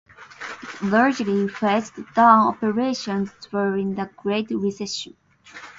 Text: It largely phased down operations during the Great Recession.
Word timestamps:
It 0.81 0.81
largely 0.81 1.47
phased 1.47 1.93
down 2.15 2.47
operations 2.47 3.29
during 3.51 3.93
the 3.93 4.09
Great 4.17 4.49
Recession. 4.49 5.15